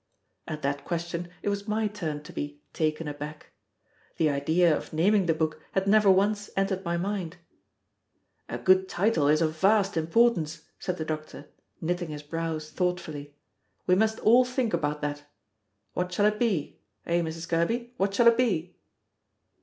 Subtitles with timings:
[0.47, 3.51] At that question it was my turn to be "taken aback."
[4.17, 7.35] The idea of naming the book had never once entered my head.
[8.49, 11.49] "A good title is of vast importance," said the doctor,
[11.81, 13.35] knitting his brows thoughtfully.
[13.85, 15.21] "We must all think about that.
[15.93, 16.79] What shall it be?
[17.05, 17.47] eh, Mrs.
[17.47, 18.75] Kerby, what shall it be?"